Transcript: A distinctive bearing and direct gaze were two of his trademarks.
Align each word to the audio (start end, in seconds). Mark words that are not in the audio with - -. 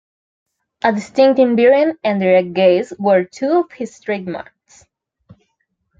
A 0.83 0.91
distinctive 0.91 1.55
bearing 1.55 1.93
and 2.03 2.19
direct 2.19 2.53
gaze 2.55 2.91
were 2.97 3.23
two 3.23 3.59
of 3.59 3.71
his 3.71 3.99
trademarks. 3.99 4.87